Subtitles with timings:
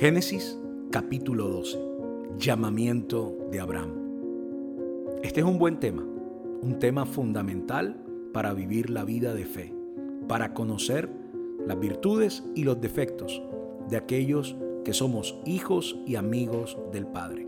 [0.00, 0.58] Génesis
[0.90, 1.78] capítulo 12.
[2.38, 3.90] Llamamiento de Abraham.
[5.22, 6.02] Este es un buen tema,
[6.62, 8.02] un tema fundamental
[8.32, 9.74] para vivir la vida de fe,
[10.26, 11.10] para conocer
[11.66, 13.42] las virtudes y los defectos
[13.90, 17.46] de aquellos que somos hijos y amigos del Padre.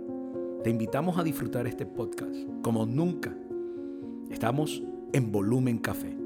[0.63, 3.35] Te invitamos a disfrutar este podcast como nunca.
[4.33, 4.83] Estamos
[5.13, 6.17] en Volumen Café.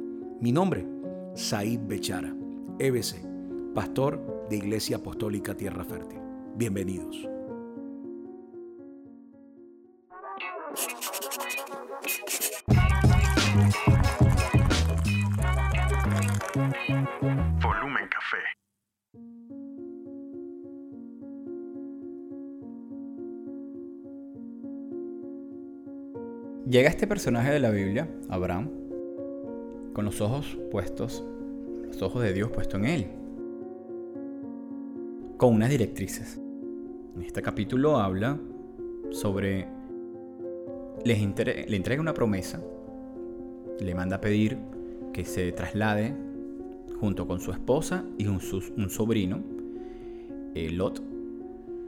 [0.40, 0.86] Mi nombre,
[1.34, 2.32] Said Bechara,
[2.78, 3.16] EBC,
[3.74, 6.20] pastor de Iglesia Apostólica Tierra Fértil.
[6.56, 7.35] Bienvenidos.
[26.76, 28.68] Llega este personaje de la Biblia, Abraham,
[29.94, 31.24] con los ojos puestos,
[31.86, 33.06] los ojos de Dios puestos en él
[35.38, 36.38] con unas directrices.
[37.16, 38.38] En este capítulo habla
[39.10, 39.66] sobre...
[41.02, 42.60] le entrega una promesa,
[43.80, 44.58] le manda a pedir
[45.14, 46.14] que se traslade
[47.00, 48.38] junto con su esposa y un,
[48.76, 49.42] un sobrino,
[50.54, 51.02] eh, Lot,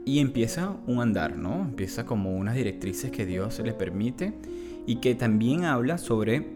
[0.03, 1.61] y empieza un andar, ¿no?
[1.61, 4.33] Empieza como unas directrices que Dios le permite
[4.85, 6.53] y que también habla sobre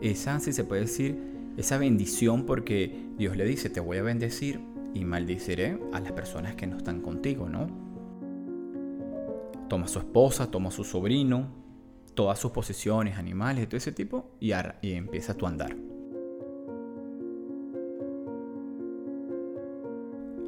[0.00, 1.16] esa, si se puede decir,
[1.56, 4.60] esa bendición porque Dios le dice, te voy a bendecir
[4.94, 7.68] y maldiciré a las personas que no están contigo, ¿no?
[9.68, 11.48] Toma a su esposa, toma a su sobrino,
[12.14, 14.52] todas sus posesiones, animales y todo ese tipo, y,
[14.82, 15.76] y empieza tu andar.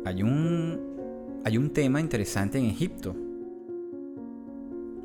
[0.04, 3.14] Hay un, hay un tema interesante en Egipto.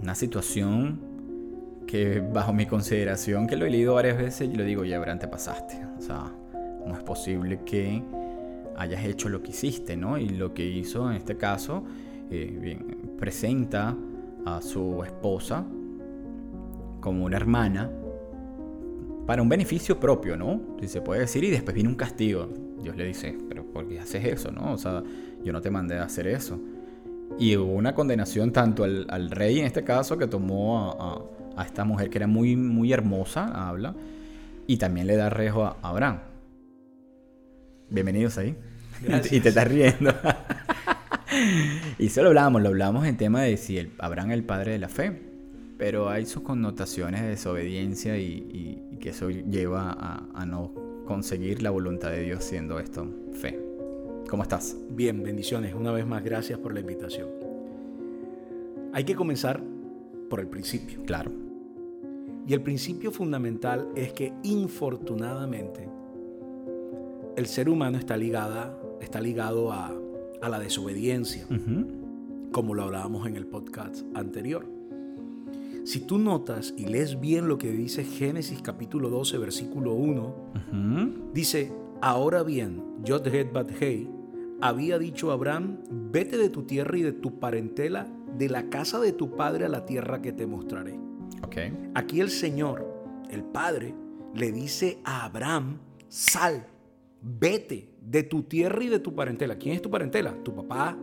[0.02, 1.12] Una situación
[1.88, 5.20] que bajo mi consideración, que lo he leído varias veces, yo le digo, ya verán,
[5.20, 5.80] te pasaste.
[5.98, 6.31] O sea,
[6.86, 8.02] no es posible que
[8.75, 10.18] hayas hecho lo que hiciste, ¿no?
[10.18, 11.84] Y lo que hizo en este caso,
[12.30, 12.78] eh,
[13.19, 13.96] presenta
[14.46, 15.66] a su esposa
[17.00, 17.91] como una hermana
[19.25, 20.62] para un beneficio propio, ¿no?
[20.81, 22.50] Si se puede decir, y después viene un castigo.
[22.81, 24.74] Dios le dice, pero ¿por qué haces eso, no?
[24.74, 25.03] O sea,
[25.44, 26.59] yo no te mandé a hacer eso.
[27.40, 31.22] Y hubo una condenación tanto al, rey, en este caso, que tomó a,
[31.62, 33.94] esta mujer que era muy, muy hermosa, habla,
[34.66, 36.19] y también le da rejo a Abraham.
[37.90, 38.56] Bienvenidos ahí.
[39.31, 40.14] y te estás riendo.
[42.00, 44.80] y eso lo hablábamos, lo hablábamos en tema de si el, Abraham el padre de
[44.80, 45.22] la fe.
[45.78, 50.72] Pero hay sus connotaciones de desobediencia y, que eso lleva a, a, no
[51.06, 53.59] conseguir la voluntad de Dios siendo esto fe.
[54.30, 54.78] ¿Cómo estás?
[54.91, 55.74] Bien, bendiciones.
[55.74, 57.28] Una vez más, gracias por la invitación.
[58.94, 59.62] Hay que comenzar
[60.29, 61.03] por el principio.
[61.06, 61.31] Claro.
[62.47, 65.88] Y el principio fundamental es que infortunadamente
[67.35, 70.00] el ser humano está, ligada, está ligado a,
[70.41, 71.47] la desobediencia,
[72.51, 74.67] como lo hablábamos en el podcast anterior.
[75.85, 81.72] Si tú notas y lees bien lo que dice Génesis capítulo 12, versículo 1, dice,
[82.01, 84.09] ahora bien, Yod-Het-Bat-Hei
[84.59, 85.78] había dicho a Abraham,
[86.11, 88.07] vete de tu tierra y de tu parentela,
[88.38, 91.00] de la casa de tu padre a la tierra que te mostraré.
[91.46, 91.74] Okay.
[91.94, 92.86] Aquí el Señor,
[93.30, 93.94] el Padre,
[94.34, 96.66] le dice a Abraham, sal,
[97.22, 99.58] vete de tu tierra y de tu parentela.
[99.58, 100.36] ¿Quién es tu parentela?
[100.44, 100.98] Tu papá,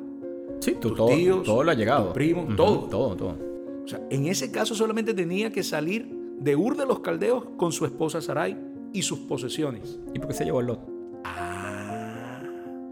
[0.60, 2.08] sí, tus todo, tíos, todo lo ha llegado.
[2.08, 2.88] Tu primo, todo.
[2.88, 3.36] Todo, todo.
[3.84, 6.08] O sea, en ese caso solamente tenía que salir
[6.38, 8.56] de Ur de los Caldeos con su esposa Sarai
[8.92, 9.98] y sus posesiones.
[10.14, 10.80] ¿Y por qué se llevó a Lot?
[11.24, 12.42] Ah,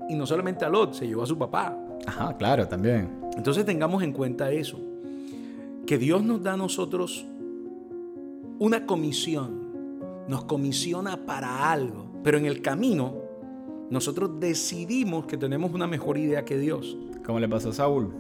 [0.09, 1.77] y no solamente a Lot, se llevó a su papá.
[2.09, 3.21] Ajá, claro, también.
[3.37, 4.81] Entonces tengamos en cuenta eso.
[5.87, 7.27] Que Dios nos da a nosotros
[8.59, 9.69] una comisión.
[10.27, 12.07] Nos comisiona para algo.
[12.25, 13.15] Pero en el camino,
[13.91, 16.97] nosotros decidimos que tenemos una mejor idea que Dios.
[17.27, 18.11] Como le pasó a Saúl.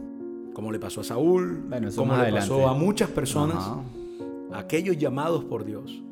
[0.52, 1.62] Como le pasó a Saúl,
[1.96, 3.64] como le pasó a muchas personas,
[4.52, 6.02] aquellos llamados por Dios.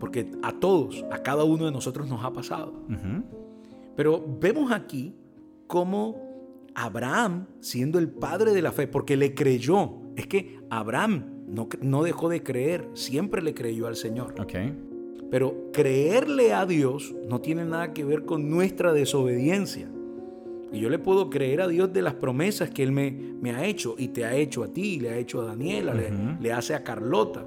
[0.00, 2.72] Porque a todos, a cada uno de nosotros nos ha pasado.
[3.94, 5.14] Pero vemos aquí
[5.68, 6.31] cómo
[6.74, 12.02] Abraham, siendo el padre de la fe, porque le creyó, es que Abraham no, no
[12.02, 14.34] dejó de creer, siempre le creyó al Señor.
[14.40, 14.74] Okay.
[15.30, 19.88] Pero creerle a Dios no tiene nada que ver con nuestra desobediencia.
[20.72, 23.64] Y yo le puedo creer a Dios de las promesas que Él me, me ha
[23.64, 26.82] hecho y te ha hecho a ti, le ha hecho a Daniela, le, hace a
[26.82, 27.46] Carlota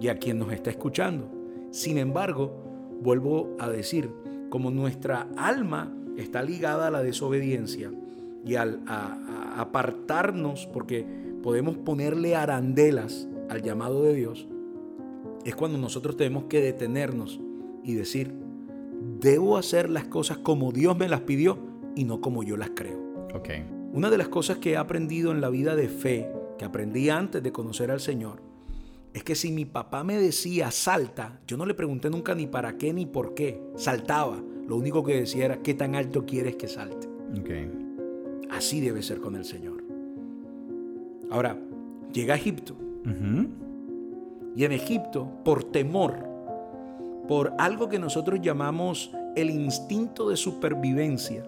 [0.00, 1.30] y a quien nos está escuchando.
[1.70, 4.10] Sin embargo, vuelvo a decir,
[4.48, 7.90] como nuestra alma está ligada a la desobediencia
[8.44, 11.06] y al a apartarnos, porque
[11.42, 14.48] podemos ponerle arandelas al llamado de Dios,
[15.44, 17.40] es cuando nosotros tenemos que detenernos
[17.82, 18.32] y decir,
[19.20, 21.58] debo hacer las cosas como Dios me las pidió
[21.96, 22.98] y no como yo las creo.
[23.34, 23.48] Ok.
[23.92, 27.42] Una de las cosas que he aprendido en la vida de fe, que aprendí antes
[27.42, 28.40] de conocer al Señor,
[29.12, 32.78] es que si mi papá me decía salta, yo no le pregunté nunca ni para
[32.78, 33.60] qué ni por qué.
[33.76, 34.42] Saltaba.
[34.66, 37.08] Lo único que decía era qué tan alto quieres que salte.
[37.38, 37.91] Ok.
[38.50, 39.84] Así debe ser con el Señor.
[41.30, 41.58] Ahora,
[42.12, 42.76] llega a Egipto.
[44.54, 46.28] Y en Egipto, por temor,
[47.26, 51.44] por algo que nosotros llamamos el instinto de supervivencia,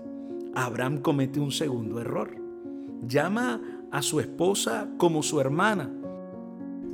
[0.54, 2.34] Abraham comete un segundo error.
[3.06, 3.60] Llama
[3.90, 5.90] a su esposa como su hermana.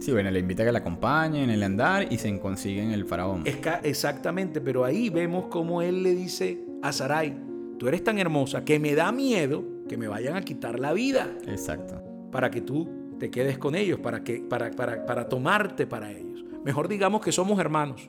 [0.01, 3.05] Sí, bueno, le invita a que la acompañe en el andar y se consiguen el
[3.05, 3.45] faraón.
[3.83, 7.37] Exactamente, pero ahí vemos cómo él le dice a Sarai,
[7.79, 11.29] tú eres tan hermosa que me da miedo que me vayan a quitar la vida
[11.49, 12.01] Exacto.
[12.31, 12.89] para que tú
[13.19, 16.45] te quedes con ellos, para, que, para, para, para tomarte para ellos.
[16.65, 18.09] Mejor digamos que somos hermanos,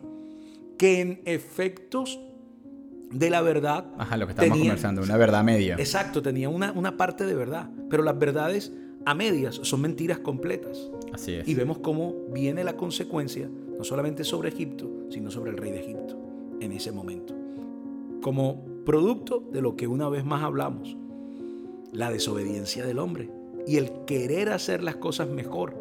[0.77, 2.19] que en efectos
[3.11, 3.87] de la verdad...
[3.97, 5.73] Ajá, lo que estamos tenían- conversando, una verdad media.
[5.79, 8.71] Exacto, tenía una, una parte de verdad, pero las verdades
[9.07, 10.91] a medias son mentiras completas.
[11.11, 11.47] Así es.
[11.47, 15.79] Y vemos cómo viene la consecuencia, no solamente sobre Egipto, sino sobre el rey de
[15.79, 16.15] Egipto
[16.59, 17.35] en ese momento.
[18.21, 20.95] Como producto de lo que una vez más hablamos,
[21.91, 23.29] la desobediencia del hombre
[23.67, 25.75] y el querer hacer las cosas mejor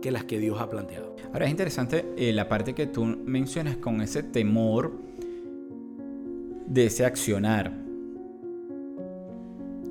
[0.00, 1.14] que las que Dios ha planteado.
[1.32, 4.92] Ahora es interesante eh, la parte que tú mencionas con ese temor
[6.66, 7.72] de ese accionar.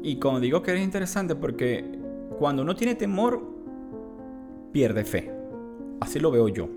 [0.04, 1.86] Y como digo que es interesante porque
[2.38, 3.42] cuando uno tiene temor,
[4.72, 5.32] pierde fe.
[6.00, 6.68] Así lo veo yo.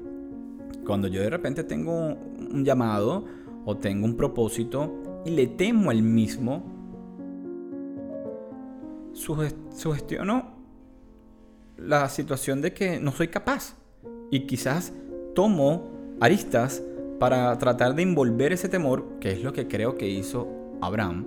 [0.87, 3.25] Cuando yo de repente tengo un llamado
[3.65, 6.74] o tengo un propósito y le temo al mismo,
[9.14, 10.55] sugestiono
[11.76, 13.76] la situación de que no soy capaz.
[14.31, 14.93] Y quizás
[15.34, 15.90] tomo
[16.20, 16.82] aristas
[17.19, 20.49] para tratar de envolver ese temor, que es lo que creo que hizo
[20.81, 21.26] Abraham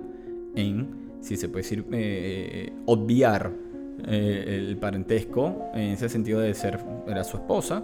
[0.54, 3.52] en, si se puede decir, eh, obviar
[4.06, 7.82] eh, el parentesco, en ese sentido de ser, era su esposa,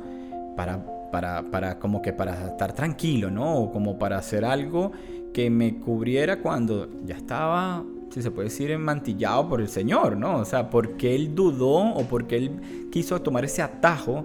[0.56, 3.56] para, para, para como que para estar tranquilo, ¿no?
[3.56, 4.92] O como para hacer algo
[5.32, 7.84] que me cubriera cuando ya estaba,
[8.14, 10.38] si se puede decir, enmantillado por el Señor, ¿no?
[10.38, 14.24] O sea, porque él dudó o porque él quiso tomar ese atajo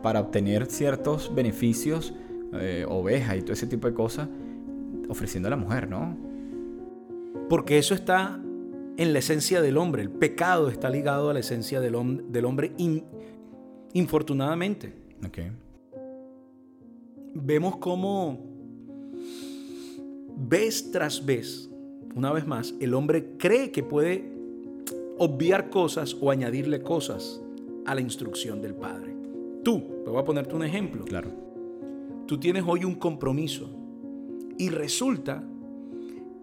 [0.00, 2.14] para obtener ciertos beneficios,
[2.52, 4.28] eh, ovejas y todo ese tipo de cosas,
[5.08, 6.16] ofreciendo a la mujer, ¿no?
[7.48, 8.40] Porque eso está
[8.96, 10.02] en la esencia del hombre.
[10.02, 13.04] El pecado está ligado a la esencia del, hom- del hombre in-
[13.92, 14.92] infortunadamente.
[15.26, 15.38] Ok.
[17.34, 18.38] vemos cómo
[20.36, 21.67] vez tras vez,
[22.18, 24.32] una vez más, el hombre cree que puede
[25.18, 27.40] obviar cosas o añadirle cosas
[27.86, 29.14] a la instrucción del Padre.
[29.62, 31.04] Tú, te voy a ponerte un ejemplo.
[31.04, 31.30] Claro.
[32.26, 33.70] Tú tienes hoy un compromiso
[34.58, 35.44] y resulta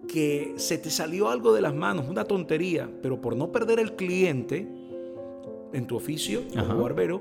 [0.08, 3.96] que se te salió algo de las manos, una tontería, pero por no perder el
[3.96, 4.66] cliente
[5.74, 6.68] en tu oficio Ajá.
[6.68, 7.20] como barbero,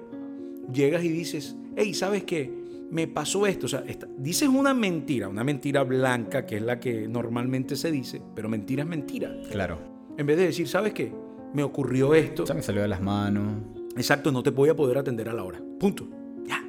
[0.71, 2.49] llegas y dices, hey, ¿sabes qué?
[2.91, 3.65] Me pasó esto.
[3.65, 7.91] O sea, esta- dices una mentira, una mentira blanca, que es la que normalmente se
[7.91, 9.35] dice, pero mentira es mentira.
[9.51, 9.79] Claro.
[10.17, 11.11] En vez de decir, ¿sabes qué?
[11.53, 12.43] Me ocurrió esto.
[12.43, 13.53] O sea, me salió de las manos.
[13.97, 15.61] Exacto, no te voy a poder atender a la hora.
[15.79, 16.07] Punto.
[16.45, 16.61] Ya.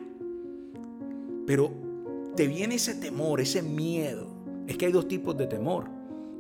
[1.47, 1.73] Pero
[2.37, 4.29] te viene ese temor, ese miedo.
[4.67, 5.85] Es que hay dos tipos de temor.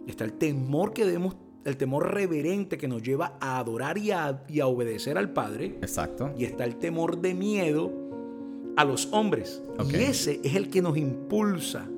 [0.07, 4.45] Está el temor que debemos, el temor reverente que nos lleva a adorar y a,
[4.49, 5.79] y a obedecer al Padre.
[5.81, 6.33] Exacto.
[6.39, 7.93] Y está el temor de miedo
[8.77, 9.63] a los hombres.
[9.91, 11.89] Y ese es el que nos impulsa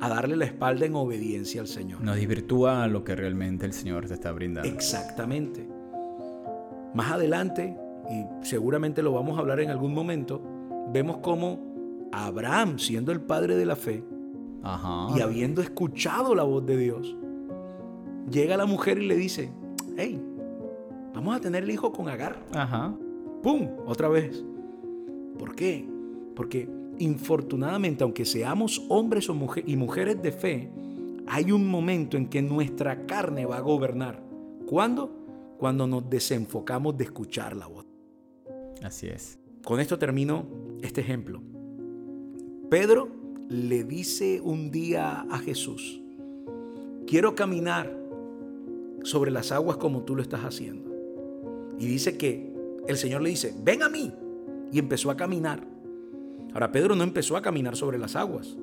[0.00, 2.02] a darle la espalda en obediencia al Señor.
[2.02, 4.68] Nos desvirtúa lo que realmente el Señor te está brindando.
[4.68, 5.66] Exactamente.
[6.94, 7.76] Más adelante,
[8.10, 10.42] y seguramente lo vamos a hablar en algún momento,
[10.92, 14.04] vemos cómo Abraham, siendo el padre de la fe
[14.62, 15.08] Ajá.
[15.16, 17.16] y habiendo escuchado la voz de Dios,
[18.30, 19.52] llega la mujer y le dice,
[19.96, 20.22] hey,
[21.14, 22.44] vamos a tener el hijo con Agar.
[22.52, 22.94] Ajá.
[23.42, 23.68] ¡Pum!
[23.86, 24.44] Otra vez.
[25.38, 25.86] ¿Por qué?
[26.34, 29.28] Porque infortunadamente, aunque seamos hombres
[29.66, 30.70] y mujeres de fe,
[31.26, 34.22] hay un momento en que nuestra carne va a gobernar.
[34.66, 35.10] ¿Cuándo?
[35.58, 37.86] Cuando nos desenfocamos de escuchar la voz.
[38.82, 39.38] Así es.
[39.64, 40.46] Con esto termino
[40.82, 41.40] este ejemplo.
[42.70, 43.08] Pedro
[43.48, 46.00] le dice un día a Jesús,
[47.06, 47.96] quiero caminar
[49.02, 50.90] sobre las aguas como tú lo estás haciendo.
[51.78, 52.52] Y dice que
[52.88, 54.12] el Señor le dice, ven a mí.
[54.72, 55.66] Y empezó a caminar.
[56.52, 58.56] Ahora Pedro no empezó a caminar sobre las aguas.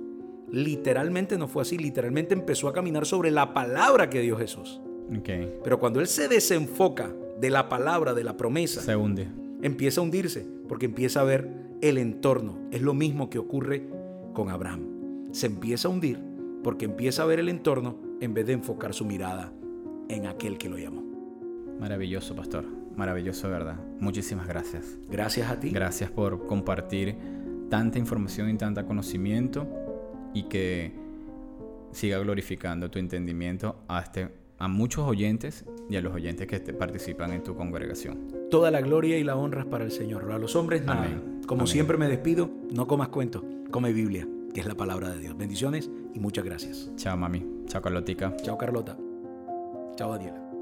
[0.52, 1.78] Literalmente no fue así.
[1.78, 4.82] Literalmente empezó a caminar sobre la palabra que dio Jesús.
[5.18, 5.30] Ok.
[5.64, 9.28] Pero cuando él se desenfoca de la palabra, de la promesa, Se hunde.
[9.62, 11.50] empieza a hundirse porque empieza a ver
[11.82, 12.58] el entorno.
[12.72, 13.88] Es lo mismo que ocurre
[14.34, 15.30] con Abraham.
[15.32, 16.20] Se empieza a hundir
[16.64, 19.52] porque empieza a ver el entorno en vez de enfocar su mirada
[20.08, 21.04] en aquel que lo llamó.
[21.80, 22.64] Maravilloso, pastor.
[22.96, 23.78] Maravilloso, ¿verdad?
[24.00, 24.86] Muchísimas gracias.
[25.10, 25.70] Gracias a ti.
[25.70, 27.16] Gracias por compartir
[27.70, 29.68] tanta información y tanta conocimiento
[30.34, 30.94] y que
[31.92, 37.32] siga glorificando tu entendimiento a, este, a muchos oyentes y a los oyentes que participan
[37.32, 38.28] en tu congregación.
[38.50, 40.32] Toda la gloria y la honra es para el Señor.
[40.32, 41.08] A los hombres nada.
[41.48, 45.38] Como siempre me despido, no comas cuentos, come Biblia, que es la palabra de Dios.
[45.38, 46.92] Bendiciones y muchas gracias.
[46.96, 47.46] Chao, mami.
[47.68, 48.36] Chao, Carlotica.
[48.38, 48.98] Chao, Carlota.
[49.96, 50.53] Chao, Daniela.